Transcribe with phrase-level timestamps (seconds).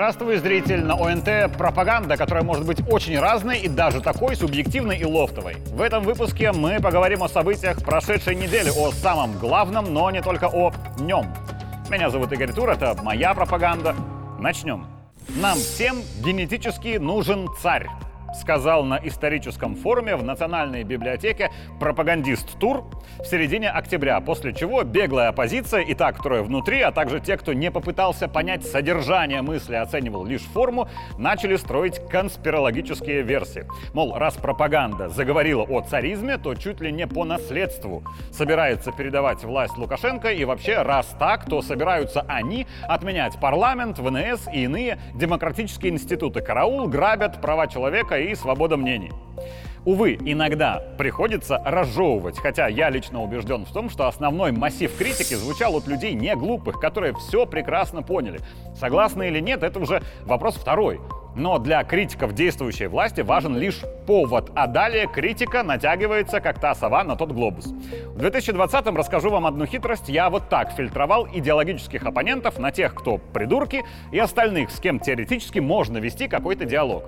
[0.00, 0.82] Здравствуй, зритель!
[0.82, 5.56] На ОНТ пропаганда, которая может быть очень разной и даже такой субъективной и лофтовой.
[5.66, 10.48] В этом выпуске мы поговорим о событиях прошедшей недели, о самом главном, но не только
[10.48, 11.26] о нем.
[11.90, 13.94] Меня зовут Игорь Тур, это моя пропаганда.
[14.38, 14.86] Начнем.
[15.36, 17.86] Нам всем генетически нужен царь
[18.34, 22.84] сказал на историческом форуме в Национальной библиотеке пропагандист Тур
[23.18, 27.52] в середине октября, после чего беглая оппозиция и та, которая внутри, а также те, кто
[27.52, 30.88] не попытался понять содержание мысли, оценивал лишь форму,
[31.18, 33.66] начали строить конспирологические версии.
[33.94, 39.76] Мол, раз пропаганда заговорила о царизме, то чуть ли не по наследству собирается передавать власть
[39.76, 46.40] Лукашенко, и вообще, раз так, то собираются они отменять парламент, ВНС и иные демократические институты.
[46.40, 49.12] Караул грабят права человека и свобода мнений.
[49.84, 55.74] Увы, иногда приходится разжевывать, хотя я лично убежден в том, что основной массив критики звучал
[55.76, 58.40] от людей не глупых, которые все прекрасно поняли.
[58.78, 61.00] Согласны или нет, это уже вопрос второй.
[61.40, 67.02] Но для критиков действующей власти важен лишь повод, а далее критика натягивается, как та сова
[67.02, 67.64] на тот глобус.
[67.64, 70.10] В 2020-м расскажу вам одну хитрость.
[70.10, 75.60] Я вот так фильтровал идеологических оппонентов на тех, кто придурки, и остальных, с кем теоретически
[75.60, 77.04] можно вести какой-то диалог.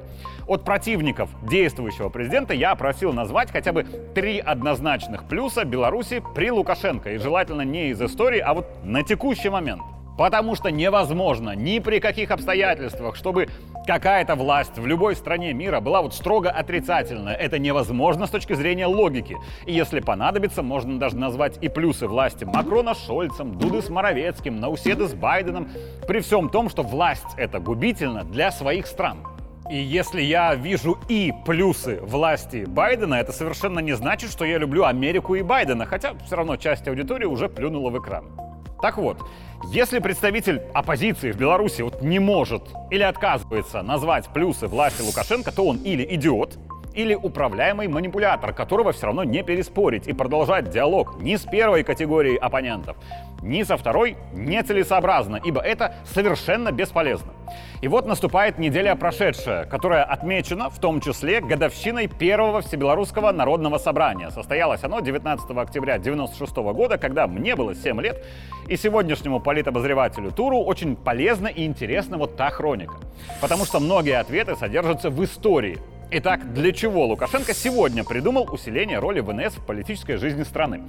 [0.47, 7.13] От противников действующего президента я просил назвать хотя бы три однозначных плюса Беларуси при Лукашенко,
[7.13, 9.83] и желательно не из истории, а вот на текущий момент.
[10.17, 13.49] Потому что невозможно ни при каких обстоятельствах, чтобы
[13.87, 17.35] какая-то власть в любой стране мира была вот строго отрицательная.
[17.35, 19.37] Это невозможно с точки зрения логики.
[19.67, 25.09] И если понадобится, можно даже назвать и плюсы власти Макрона Шольцем, Дуды с Моровецким, Науседы
[25.09, 25.69] с Байденом,
[26.07, 29.27] при всем том, что власть это губительно для своих стран.
[29.71, 34.85] И если я вижу и плюсы власти Байдена, это совершенно не значит, что я люблю
[34.85, 38.42] Америку и Байдена, хотя все равно часть аудитории уже плюнула в экран.
[38.83, 39.25] Так вот,
[39.71, 45.65] если представитель оппозиции в Беларуси вот не может или отказывается назвать плюсы власти Лукашенко, то
[45.65, 46.59] он или идиот,
[46.95, 52.37] или управляемый манипулятор, которого все равно не переспорить и продолжать диалог ни с первой категорией
[52.37, 52.97] оппонентов,
[53.43, 57.33] ни со второй нецелесообразно, ибо это совершенно бесполезно.
[57.81, 64.31] И вот наступает неделя прошедшая, которая отмечена в том числе годовщиной первого Всебелорусского народного собрания.
[64.31, 68.25] Состоялось оно 19 октября 1996 года, когда мне было 7 лет,
[68.69, 72.95] и сегодняшнему политобозревателю Туру очень полезна и интересна вот та хроника.
[73.41, 75.79] Потому что многие ответы содержатся в истории,
[76.15, 80.83] Итак, для чего Лукашенко сегодня придумал усиление роли ВНС в политической жизни страны?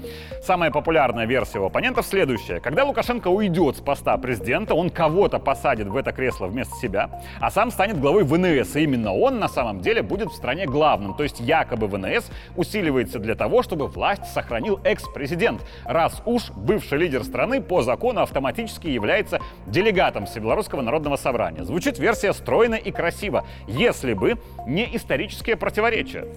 [0.44, 2.60] Самая популярная версия у оппонентов следующая.
[2.60, 7.52] Когда Лукашенко уйдет с поста президента, он кого-то посадит в это кресло вместо себя, а
[7.52, 8.76] сам станет главой ВНС.
[8.76, 11.14] И именно он на самом деле будет в стране главным.
[11.14, 17.24] То есть якобы ВНС усиливается для того, чтобы власть сохранил экс-президент, раз уж бывший лидер
[17.24, 21.64] страны по закону автоматически является делегатом Всебелорусского народного собрания.
[21.64, 26.28] Звучит версия стройно и красиво, если бы не исторически исторические противоречия.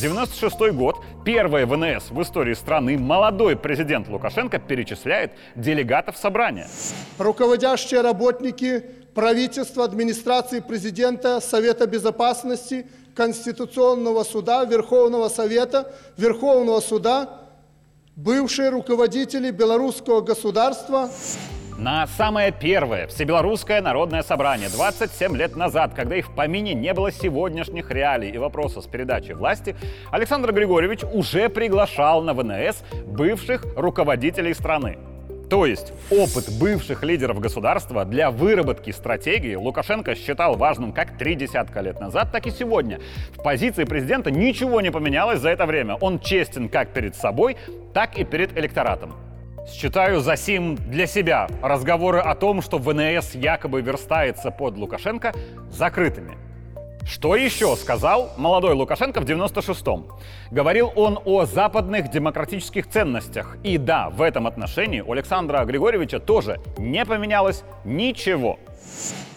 [0.00, 6.66] 96 год, первое ВНС в истории страны, молодой президент Лукашенко перечисляет делегатов собрания.
[7.18, 8.84] Руководящие работники
[9.14, 17.28] правительства, администрации президента, Совета Безопасности, Конституционного суда, Верховного Совета, Верховного суда,
[18.16, 21.08] бывшие руководители белорусского государства,
[21.78, 27.10] на самое первое Всебелорусское народное собрание 27 лет назад, когда их в помине не было
[27.10, 29.74] сегодняшних реалий и вопросов с передачей власти,
[30.10, 34.98] Александр Григорьевич уже приглашал на ВНС бывших руководителей страны.
[35.50, 41.80] То есть опыт бывших лидеров государства для выработки стратегии Лукашенко считал важным как три десятка
[41.80, 43.00] лет назад, так и сегодня.
[43.36, 45.96] В позиции президента ничего не поменялось за это время.
[45.96, 47.56] Он честен как перед собой,
[47.92, 49.14] так и перед электоратом.
[49.66, 55.32] Считаю за сим для себя разговоры о том, что ВНС якобы верстается под Лукашенко,
[55.70, 56.36] закрытыми.
[57.06, 60.06] Что еще сказал молодой Лукашенко в 96-м?
[60.50, 63.58] Говорил он о западных демократических ценностях.
[63.62, 68.58] И да, в этом отношении у Александра Григорьевича тоже не поменялось ничего.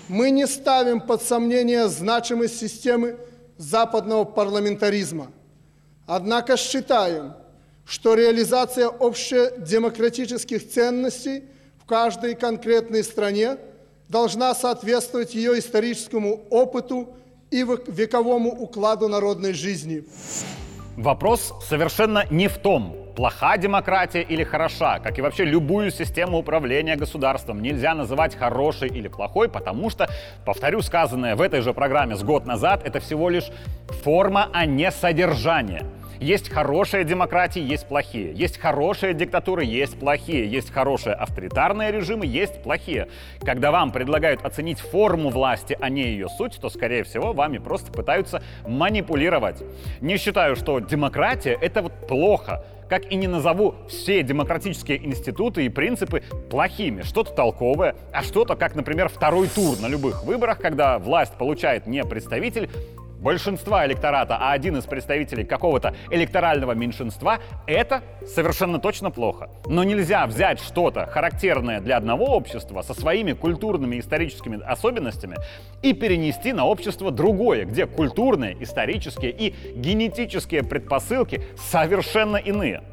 [0.07, 3.17] Мы не ставим под сомнение значимость системы
[3.57, 5.27] западного парламентаризма.
[6.05, 7.33] Однако считаем,
[7.87, 11.43] что реализация общедемократических ценностей
[11.81, 13.57] в каждой конкретной стране
[14.09, 17.15] должна соответствовать ее историческому опыту
[17.49, 20.03] и вековому укладу народной жизни.
[20.97, 26.97] Вопрос совершенно не в том, плоха демократия или хороша, как и вообще любую систему управления
[26.97, 30.09] государством нельзя называть хорошей или плохой, потому что,
[30.45, 33.49] повторю сказанное в этой же программе с год назад, это всего лишь
[34.03, 35.85] форма, а не содержание.
[36.19, 38.33] Есть хорошие демократии, есть плохие.
[38.33, 40.49] Есть хорошие диктатуры, есть плохие.
[40.49, 43.07] Есть хорошие авторитарные режимы, есть плохие.
[43.41, 47.91] Когда вам предлагают оценить форму власти, а не ее суть, то, скорее всего, вами просто
[47.91, 49.61] пытаются манипулировать.
[50.01, 55.69] Не считаю, что демократия— это вот плохо как и не назову все демократические институты и
[55.69, 57.01] принципы плохими.
[57.01, 62.03] Что-то толковое, а что-то, как, например, второй тур на любых выборах, когда власть получает не
[62.05, 62.69] представитель,
[63.19, 69.49] большинства электората, а один из представителей какого-то электорального меньшинства, это совершенно точно плохо.
[69.65, 75.37] Но нельзя взять что-то характерное для одного общества со своими культурными и историческими особенностями
[75.81, 82.83] и перенести на общество другое, где культурные, исторические и генетические предпосылки совершенно иные.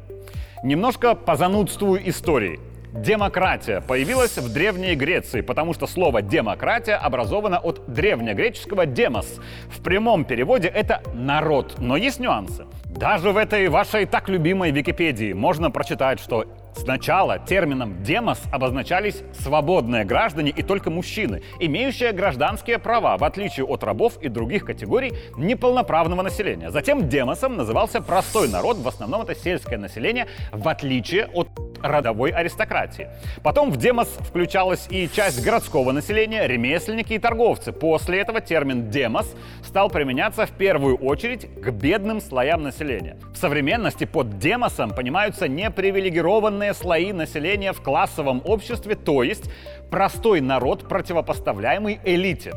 [0.63, 2.59] Немножко позанудствую истории.
[2.95, 9.41] Демократия появилась в Древней Греции, потому что слово «демократия» образовано от древнегреческого «демос».
[9.67, 12.65] В прямом переводе это «народ», но есть нюансы.
[12.85, 20.03] Даже в этой вашей так любимой Википедии можно прочитать, что Сначала термином «демос» обозначались свободные
[20.03, 26.21] граждане и только мужчины, имеющие гражданские права, в отличие от рабов и других категорий неполноправного
[26.21, 26.71] населения.
[26.71, 31.47] Затем демосом назывался простой народ, в основном это сельское население, в отличие от
[31.81, 33.07] родовой аристократии.
[33.43, 37.71] Потом в демос включалась и часть городского населения, ремесленники и торговцы.
[37.71, 39.33] После этого термин демос
[39.63, 43.17] стал применяться в первую очередь к бедным слоям населения.
[43.33, 49.49] В современности под демосом понимаются непривилегированные слои населения в классовом обществе, то есть
[49.89, 52.53] простой народ, противопоставляемый элите.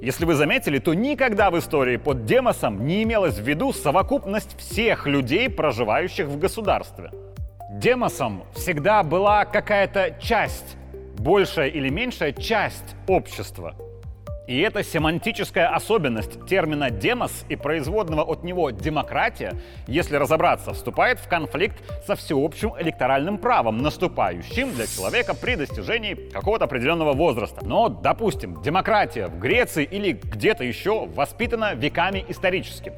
[0.00, 5.06] Если вы заметили, то никогда в истории под демосом не имелось в виду совокупность всех
[5.06, 7.10] людей, проживающих в государстве.
[7.72, 10.76] Демосом всегда была какая-то часть,
[11.18, 13.74] большая или меньшая часть общества–
[14.46, 19.54] и эта семантическая особенность термина «демос» и производного от него «демократия»,
[19.86, 21.76] если разобраться, вступает в конфликт
[22.06, 27.64] со всеобщим электоральным правом, наступающим для человека при достижении какого-то определенного возраста.
[27.64, 32.92] Но, допустим, демократия в Греции или где-то еще воспитана веками исторически.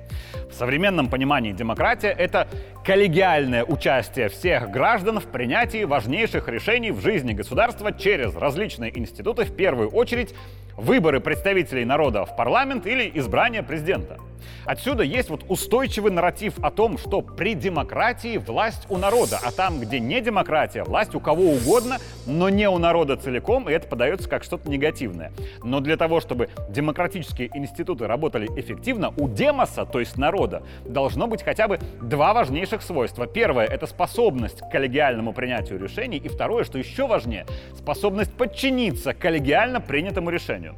[0.52, 2.46] В современном понимании демократия— это
[2.84, 9.56] коллегиальное участие всех граждан в принятии важнейших решений в жизни государства через различные институты, в
[9.56, 10.34] первую очередь
[10.76, 14.18] выборы представителей народа в парламент или избрание президента.
[14.64, 19.80] Отсюда есть вот устойчивый нарратив о том, что при демократии власть у народа, а там,
[19.80, 24.28] где не демократия, власть у кого угодно, но не у народа целиком, и это подается
[24.28, 25.32] как что-то негативное.
[25.62, 31.42] Но для того, чтобы демократические институты работали эффективно, у демоса, то есть народа, должно быть
[31.42, 33.26] хотя бы два важнейших свойства.
[33.26, 37.46] Первое— это способность к коллегиальному принятию решений, и второе, что еще важнее,
[37.76, 40.76] способность подчиниться коллегиально принятому решению.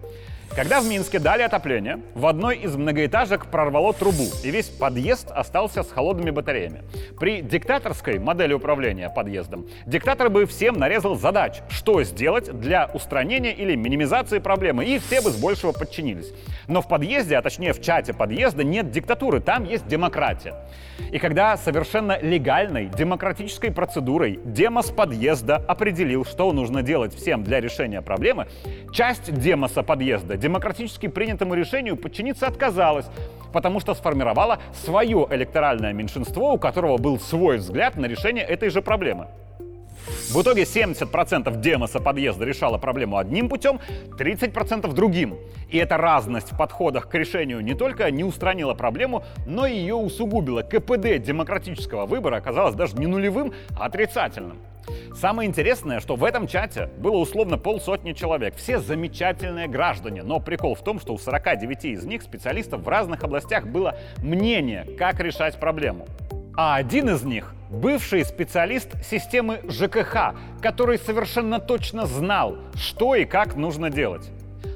[0.57, 5.83] Когда в Минске дали отопление, в одной из многоэтажек прорвало трубу, и весь подъезд остался
[5.83, 6.85] с холодными батареями.
[7.19, 13.75] При диктаторской модели управления подъездом диктатор бы всем нарезал задач, что сделать для устранения или
[13.75, 16.33] минимизации проблемы, и все бы с большего подчинились.
[16.69, 20.55] Но в подъезде, а точнее в чате подъезда, нет диктатуры, там есть демократия.
[21.11, 28.03] И когда совершенно легальной демократической процедурой демос подъезда определил, что нужно делать всем для решения
[28.03, 28.47] проблемы,
[28.93, 33.07] часть демоса подъезда демократически принятому решению подчиниться отказалась,
[33.53, 38.83] потому что сформировала свое электоральное меньшинство, у которого был свой взгляд на решение этой же
[38.83, 39.29] проблемы.
[40.31, 43.79] В итоге 70% демоса подъезда решала проблему одним путем,
[44.19, 45.37] 30% другим.
[45.71, 49.95] И эта разность в подходах к решению не только не устранила проблему, но и ее
[49.95, 50.63] усугубила.
[50.63, 54.59] КПД демократического выбора оказалось даже не нулевым, а отрицательным.
[55.15, 58.57] Самое интересное, что в этом чате было условно полсотни человек.
[58.57, 60.23] Все замечательные граждане.
[60.23, 64.87] Но прикол в том, что у 49 из них специалистов в разных областях было мнение,
[64.99, 66.07] как решать проблему.
[66.57, 73.57] А один из них— бывший специалист системы ЖКХ, который совершенно точно знал, что и как
[73.57, 74.31] нужно делать.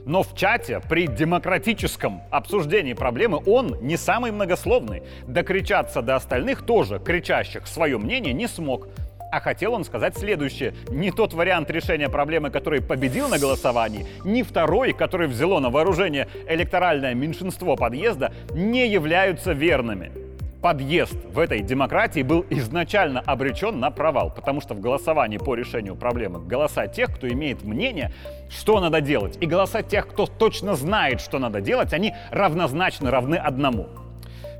[0.05, 5.05] Но в чате при демократическом обсуждении проблемы он не самый многословный.
[5.29, 8.89] Докричаться до остальных тоже, кричащих свое мнение, не смог.
[9.31, 10.75] А хотел он сказать следующее.
[10.89, 16.27] Не тот вариант решения проблемы, который победил на голосовании, ни второй, который взяло на вооружение
[16.49, 20.28] электоральное меньшинство подъезда, не являются верными.
[20.63, 25.95] Подъезд в этой демократии был изначально обречен на провал, потому что в голосовании по решению
[25.95, 28.13] проблемы голоса тех, кто имеет мнение,
[28.51, 33.37] что надо делать, и голоса тех, кто точно знает, что надо делать, они равнозначно равны
[33.37, 33.89] одному.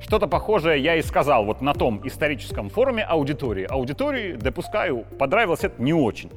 [0.01, 3.67] Что-то похожее я и сказал вот на том историческом форуме аудитории.
[3.69, 6.31] Аудитории, допускаю, понравилось это не очень.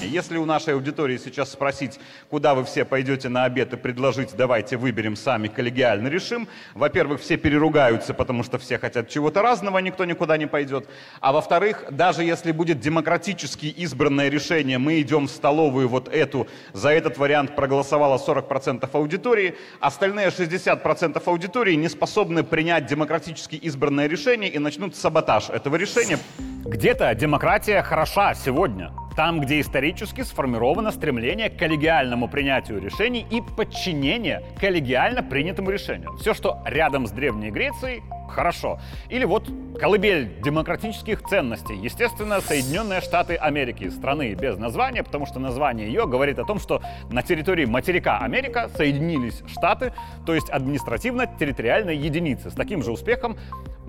[0.00, 1.98] Если у нашей аудитории сейчас спросить,
[2.28, 7.36] куда вы все пойдете на обед и предложить, давайте выберем сами, коллегиально решим, во-первых, все
[7.36, 10.88] переругаются, потому что все хотят чего-то разного, никто никуда не пойдет.
[11.20, 16.90] А во-вторых, даже если будет демократически избранное решение, мы идем в столовую вот эту, за
[16.90, 24.58] этот вариант проголосовало 40% аудитории, остальные 60% аудитории не способны принять демократически избранное решение и
[24.58, 26.18] начнут саботаж этого решения.
[26.66, 28.92] Где-то демократия хороша сегодня.
[29.20, 36.16] Там, где исторически сформировано стремление к коллегиальному принятию решений и подчинение коллегиально принятому решению.
[36.16, 38.80] Все, что рядом с Древней Грецией, хорошо.
[39.10, 41.76] Или вот колыбель демократических ценностей.
[41.76, 43.90] Естественно, Соединенные Штаты Америки.
[43.90, 48.70] Страны без названия, потому что название ее говорит о том, что на территории материка Америка
[48.74, 49.92] соединились штаты,
[50.24, 52.50] то есть административно-территориальные единицы.
[52.50, 53.36] С таким же успехом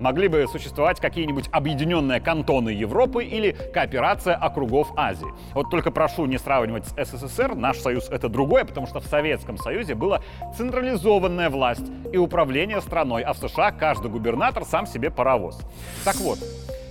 [0.02, 5.28] могли бы существовать какие-нибудь объединенные кантоны Европы или кооперация округов Азии.
[5.54, 9.56] Вот только прошу не сравнивать с СССР, наш союз это другое, потому что в Советском
[9.56, 10.20] Союзе была
[10.56, 15.60] централизованная власть и управление страной, а в США каждый губернатор сам себе паровоз.
[16.04, 16.40] Так вот,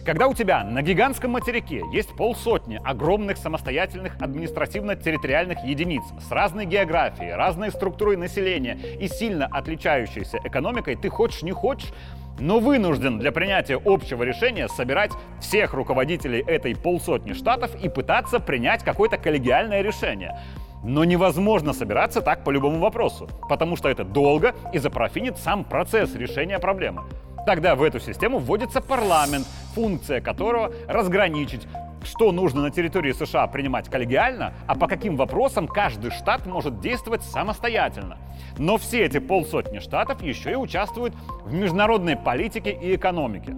[0.06, 7.34] когда у тебя на гигантском материке есть полсотни огромных самостоятельных административно-территориальных единиц с разной географией,
[7.34, 11.92] разной структурой населения и сильно отличающейся экономикой, ты хочешь не хочешь,
[12.40, 18.84] но вынужден для принятия общего решения собирать всех руководителей этой полсотни штатов и пытаться принять
[18.84, 20.40] какое-то коллегиальное решение.
[20.84, 26.16] Но невозможно собираться так по любому вопросу, потому что это долго и запрофинит сам процесс
[26.16, 27.04] решения проблемы.
[27.46, 31.68] Тогда в эту систему вводится парламент, функция которого разграничить,
[32.04, 37.24] что нужно на территории США принимать коллегиально, а по каким вопросам каждый штат может действовать
[37.24, 38.18] самостоятельно.
[38.58, 41.14] Но все эти полсотни штатов еще и участвуют
[41.46, 43.56] в международной политике и экономике.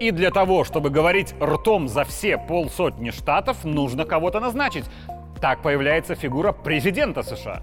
[0.00, 4.86] И для того, чтобы говорить ртом за все полсотни штатов, нужно кого-то назначить.
[5.40, 7.62] Так появляется фигура президента США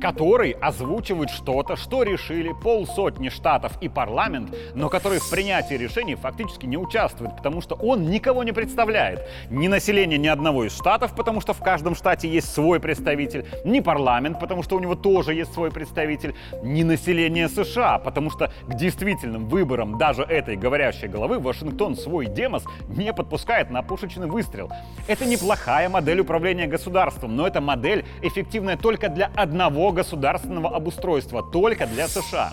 [0.00, 6.66] который озвучивает что-то, что решили полсотни штатов и парламент, но который в принятии решений фактически
[6.66, 9.26] не участвует, потому что он никого не представляет.
[9.50, 13.80] Ни население ни одного из штатов, потому что в каждом штате есть свой представитель, ни
[13.80, 18.74] парламент, потому что у него тоже есть свой представитель, ни население США, потому что к
[18.74, 24.70] действительным выборам даже этой говорящей головы Вашингтон свой демос не подпускает на пушечный выстрел.
[25.06, 31.86] Это неплохая модель управления государством, но это модель эффективная только для одного государственного обустройства только
[31.86, 32.52] для США.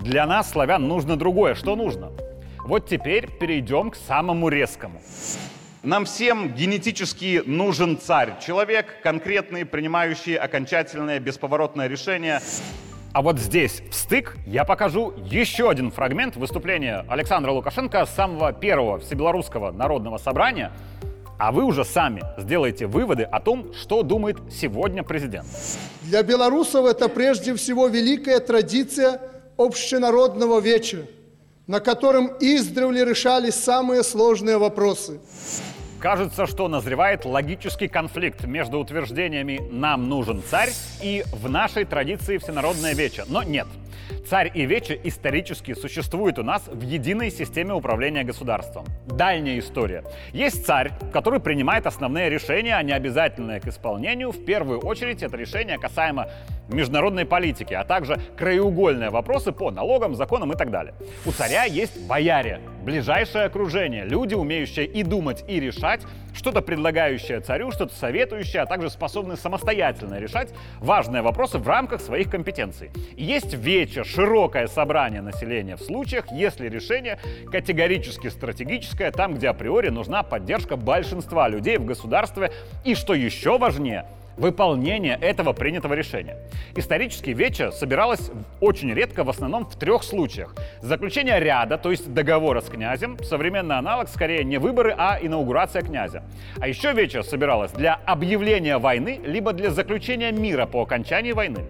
[0.00, 1.54] Для нас, славян, нужно другое.
[1.54, 2.10] Что нужно?
[2.64, 5.00] Вот теперь перейдем к самому резкому.
[5.82, 8.34] Нам всем генетически нужен царь.
[8.44, 12.40] Человек, конкретный, принимающий окончательное бесповоротное решение.
[13.12, 18.52] А вот здесь, в стык, я покажу еще один фрагмент выступления Александра Лукашенко с самого
[18.52, 20.72] первого Всебелорусского народного собрания–
[21.38, 25.46] а вы уже сами сделаете выводы о том, что думает сегодня президент.
[26.02, 29.20] Для белорусов это прежде всего великая традиция
[29.56, 31.02] общенародного вечера,
[31.66, 35.20] на котором издревле решались самые сложные вопросы.
[36.04, 40.70] Кажется, что назревает логический конфликт между утверждениями «нам нужен царь»
[41.02, 43.24] и «в нашей традиции всенародное вече».
[43.26, 43.66] Но нет.
[44.26, 48.84] Царь и вече исторически существуют у нас в единой системе управления государством.
[49.06, 50.04] Дальняя история.
[50.32, 54.32] Есть царь, который принимает основные решения, а не обязательные к исполнению.
[54.32, 56.28] В первую очередь это решение касаемо
[56.68, 60.94] международной политики, а также краеугольные вопросы по налогам, законам и так далее.
[61.26, 66.02] У царя есть бояре, ближайшее окружение, люди, умеющие и думать, и решать,
[66.34, 72.30] что-то предлагающее царю, что-то советующее, а также способные самостоятельно решать важные вопросы в рамках своих
[72.30, 72.90] компетенций.
[73.16, 77.18] Есть вече широкое собрание населения в случаях, если решение
[77.50, 82.52] категорически стратегическое, там, где априори нужна поддержка большинства людей в государстве,
[82.84, 86.36] и, что еще важнее, выполнения этого принятого решения.
[86.76, 90.54] Исторически Вече собиралась очень редко, в основном в трех случаях.
[90.80, 96.22] Заключение ряда, то есть договора с князем, современный аналог скорее не выборы, а инаугурация князя.
[96.60, 101.64] А еще Вече собиралась для объявления войны, либо для заключения мира по окончании войны.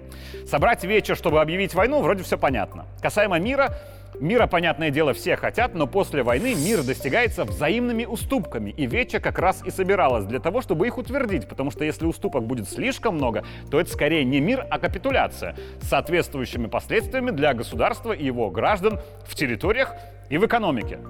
[0.46, 2.86] Собрать Вече, чтобы объявить войну, вроде все понятно.
[3.00, 3.74] Касаемо мира,
[4.20, 9.38] Мира, понятное дело, все хотят, но после войны мир достигается взаимными уступками, и Веча как
[9.38, 13.44] раз и собиралась для того, чтобы их утвердить, потому что если уступок будет слишком много,
[13.70, 19.00] то это скорее не мир, а капитуляция с соответствующими последствиями для государства и его граждан
[19.26, 19.94] в территориях
[20.30, 21.00] и в экономике.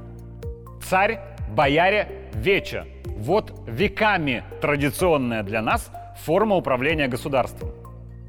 [0.83, 1.21] Царь,
[1.51, 2.87] бояре, Веча.
[3.05, 5.91] Вот веками традиционная для нас
[6.25, 7.84] форма управления государством.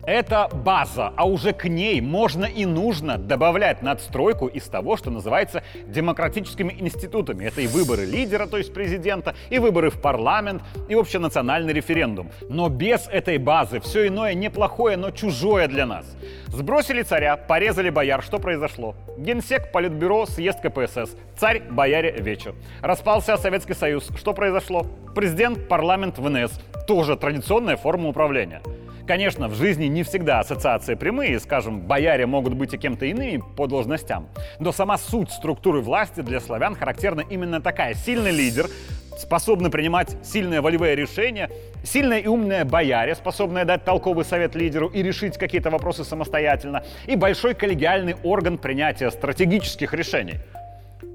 [0.06, 5.64] Это база, а уже к ней можно и нужно добавлять надстройку из того, что называется
[5.88, 7.46] демократическими институтами.
[7.46, 12.30] Это и выборы лидера, то есть президента, и выборы в парламент, и общенациональный референдум.
[12.50, 16.06] Но без этой базы все иное неплохое, но чужое для нас.
[16.50, 18.22] Сбросили царя, порезали бояр.
[18.22, 18.94] Что произошло?
[19.18, 21.16] Генсек, Политбюро, съезд КПСС.
[21.36, 22.54] Царь, бояре, вечер.
[22.82, 24.08] Распался Советский Союз.
[24.16, 24.86] Что произошло?
[25.16, 26.52] Президент, парламент, ВНС.
[26.88, 28.62] Тоже традиционная форма управления.
[29.08, 33.68] Конечно, в жизни не всегда ассоциации прямые, скажем, бояре могут быть и кем-то иными по
[33.68, 37.94] должностям, но сама суть структуры власти для славян характерна именно такая.
[37.94, 38.68] Сильный лидер,
[39.16, 41.52] способный принимать сильные волевые решения,
[41.84, 47.16] сильная и умная бояре, способная дать толковый совет лидеру и решить какие-то вопросы самостоятельно, и
[47.16, 50.40] большой коллегиальный орган принятия стратегических решений–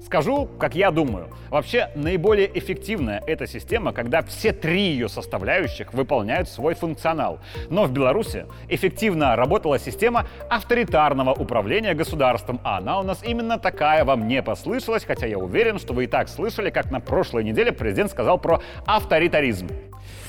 [0.03, 1.29] Скажу, как я думаю.
[1.49, 7.39] Вообще, наиболее эффективная эта система, когда все три ее составляющих выполняют свой функционал.
[7.69, 14.03] Но в Беларуси эффективно работала система авторитарного управления государством, а она у нас именно такая
[14.03, 17.71] вам не послышалась, хотя я уверен, что вы и так слышали, как на прошлой неделе
[17.71, 19.69] президент сказал про авторитаризм.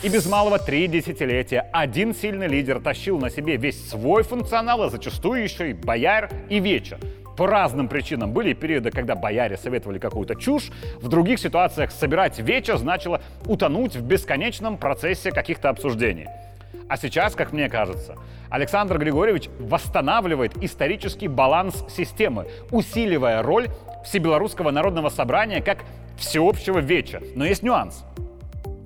[0.02, 4.90] И без малого три десятилетия один сильный лидер тащил на себе весь свой функционал, а
[4.90, 6.98] зачастую еще и бояр и вечер.
[7.36, 10.70] По разным причинам были периоды, когда бояре советовали какую-то чушь,
[11.00, 16.28] в других ситуациях собирать вечер значило утонуть в бесконечном процессе каких-то обсуждений.
[16.88, 18.16] А сейчас, как мне кажется,
[18.50, 23.68] Александр Григорьевич восстанавливает исторический баланс системы, усиливая роль
[24.04, 25.84] Всебелорусского народного собрания как
[26.18, 27.22] всеобщего веча.
[27.34, 28.04] Но есть нюанс.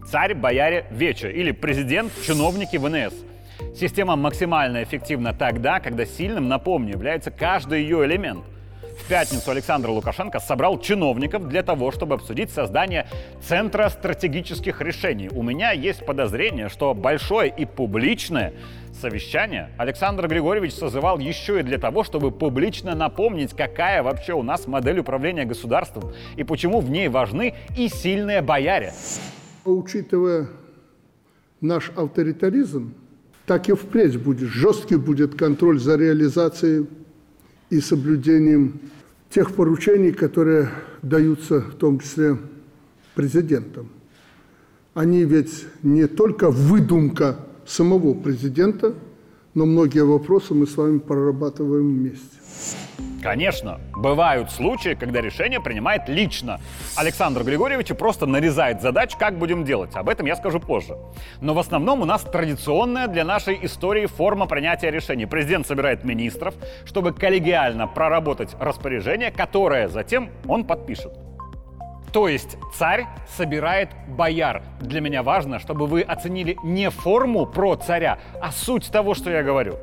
[0.08, 3.14] Царь, бояре, веча или президент, чиновники ВНС–
[3.78, 8.42] Система максимально эффективна тогда, когда сильным, напомню, является каждый ее элемент.
[8.98, 13.06] В пятницу Александр Лукашенко собрал чиновников для того, чтобы обсудить создание
[13.42, 15.28] Центра стратегических решений.
[15.30, 18.54] У меня есть подозрение, что большое и публичное
[18.98, 24.66] совещание Александр Григорьевич созывал еще и для того, чтобы публично напомнить, какая вообще у нас
[24.66, 28.94] модель управления государством и почему в ней важны и сильные бояре.
[29.66, 30.48] Учитывая
[31.60, 32.94] наш авторитаризм,
[33.46, 34.48] так и впредь будет.
[34.50, 36.86] Жесткий будет контроль за реализацией
[37.70, 38.80] и соблюдением
[39.30, 40.70] тех поручений, которые
[41.02, 42.36] даются в том числе
[43.14, 43.88] президентом.
[44.94, 48.94] Они ведь не только выдумка самого президента,
[49.54, 52.36] но многие вопросы мы с вами прорабатываем вместе.
[53.22, 56.60] Конечно, бывают случаи, когда решение принимает лично.
[56.96, 59.96] Александр Григорьевич просто нарезает задач, как будем делать.
[59.96, 60.96] Об этом я скажу позже.
[61.40, 65.26] Но в основном у нас традиционная для нашей истории форма принятия решений.
[65.26, 71.12] Президент собирает министров, чтобы коллегиально проработать распоряжение, которое затем он подпишет.
[72.12, 74.62] То есть царь собирает бояр.
[74.80, 79.42] Для меня важно, чтобы вы оценили не форму про царя, а суть того, что я
[79.42, 79.78] говорю.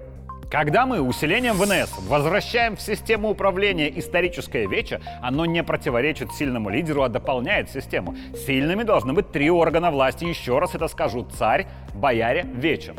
[0.54, 7.02] Когда мы усилением ВНС возвращаем в систему управления историческое вече, оно не противоречит сильному лидеру,
[7.02, 8.16] а дополняет систему.
[8.46, 10.26] Сильными должны быть три органа власти.
[10.26, 11.24] Еще раз это скажу.
[11.24, 12.94] Царь, бояре, вече.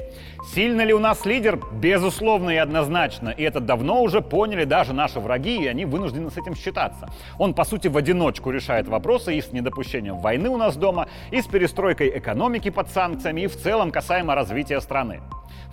[0.52, 1.58] Сильный ли у нас лидер?
[1.72, 3.30] Безусловно и однозначно.
[3.30, 7.08] И это давно уже поняли даже наши враги, и они вынуждены с этим считаться.
[7.38, 11.40] Он, по сути, в одиночку решает вопросы и с недопущением войны у нас дома, и
[11.40, 15.20] с перестройкой экономики под санкциями, и в целом касаемо развития страны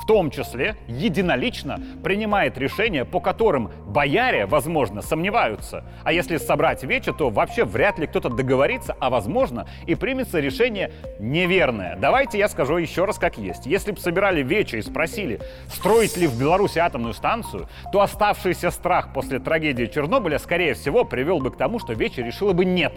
[0.02, 5.84] в том числе единолично принимает решения, по которым бояре, возможно, сомневаются.
[6.04, 10.92] А если собрать вече, то вообще вряд ли кто-то договорится, а возможно и примется решение
[11.20, 11.96] неверное.
[11.98, 13.66] Давайте я скажу еще раз как есть.
[13.66, 19.14] Если бы собирали вече и спросили, строить ли в Беларуси атомную станцию, то оставшийся страх
[19.14, 22.94] после трагедии Чернобыля, скорее всего, привел бы к тому, что вече решила бы нет.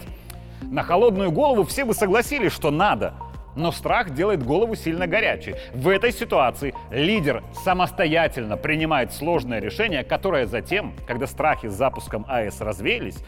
[0.63, 3.15] На холодную голову все бы согласились, что надо–
[3.57, 5.55] но страх делает голову сильно горячей.
[5.73, 12.61] В этой ситуации лидер самостоятельно принимает сложное решение, которое затем, когда страхи с запуском АЭС
[12.61, 13.19] развеялись,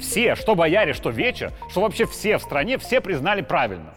[0.00, 3.94] все, что бояре, что вече, что вообще все в стране, все признали правильно.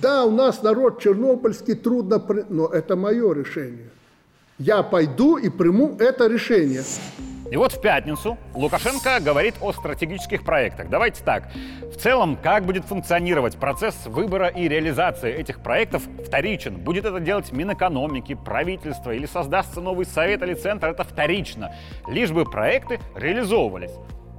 [0.00, 3.90] Да, у нас народ чернобыльский трудно, но это мое решение.
[4.58, 6.82] Я пойду и приму это решение.
[7.50, 10.88] И вот в пятницу Лукашенко говорит о стратегических проектах.
[10.88, 11.50] Давайте так.
[11.82, 16.76] В целом, как будет функционировать процесс выбора и реализации этих проектов вторичен.
[16.78, 21.74] Будет это делать Минэкономики, правительство или создастся новый совет или центр, это вторично.
[22.08, 23.92] Лишь бы проекты реализовывались.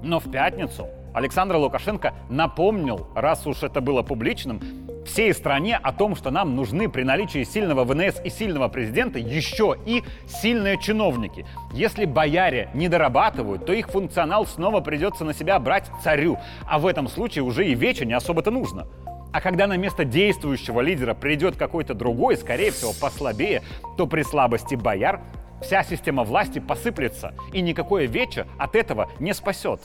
[0.03, 4.59] Но в пятницу Александр Лукашенко напомнил, раз уж это было публичным,
[5.05, 9.77] всей стране о том, что нам нужны при наличии сильного ВНС и сильного президента еще
[9.85, 11.45] и сильные чиновники.
[11.73, 16.37] Если бояре не дорабатывают, то их функционал снова придется на себя брать царю,
[16.67, 18.87] а в этом случае уже и вече не особо-то нужно.
[19.31, 23.63] А когда на место действующего лидера придет какой-то другой, скорее всего, послабее,
[23.97, 25.21] то при слабости бояр
[25.61, 29.79] вся система власти посыплется, и никакое вече от этого не спасет.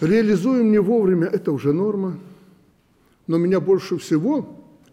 [0.00, 2.18] Реализуем не вовремя– это уже норма.
[3.26, 4.46] Но меня больше всего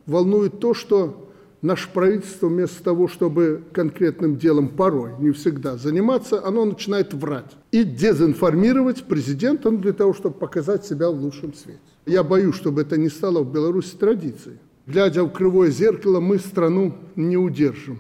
[0.06, 1.30] волнует то, что
[1.62, 7.84] наше правительство вместо того, чтобы конкретным делом порой, не всегда заниматься, оно начинает врать и
[7.84, 11.80] дезинформировать президента ну, для того, чтобы показать себя в лучшем свете.
[12.06, 14.58] Я боюсь, чтобы это не стало в Беларуси традицией.
[14.88, 18.00] Глядя в кривое зеркало, мы страну не удержим.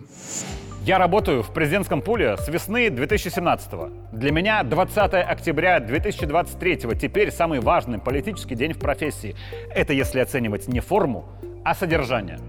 [0.83, 3.91] Я работаю в президентском пуле с весны 2017 -го.
[4.11, 9.35] Для меня 20 октября 2023 теперь самый важный политический день в профессии.
[9.69, 11.25] Это если оценивать не форму,
[11.63, 12.39] а содержание.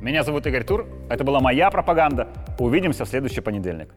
[0.00, 2.28] Меня зовут Игорь Тур, это была моя пропаганда.
[2.58, 3.86] Увидимся в следующий понедельник.